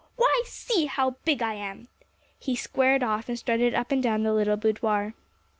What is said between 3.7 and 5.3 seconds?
up and down the little boudoir.